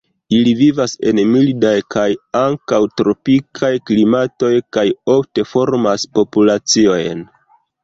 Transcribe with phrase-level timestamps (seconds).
[0.35, 2.05] Ili vivas en mildaj kaj
[2.39, 4.87] ankaŭ tropikaj klimatoj kaj
[5.19, 7.25] ofte formas populaciojn.